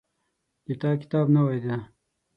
د 0.65 0.67
تا 0.81 0.91
کتاب 1.01 1.25
نوی 1.35 1.59
ده 1.65 1.75